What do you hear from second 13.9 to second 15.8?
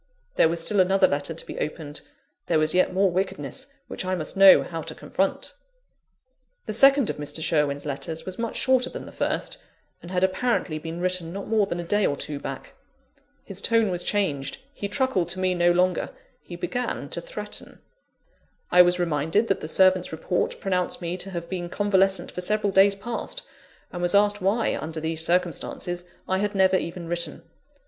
was changed; he truckled to me no